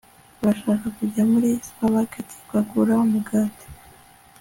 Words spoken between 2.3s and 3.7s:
ukagura umugati